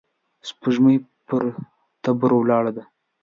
[0.47, 0.97] سپوږمۍ
[1.27, 1.41] پر
[2.03, 2.83] تبر ولاړه وه.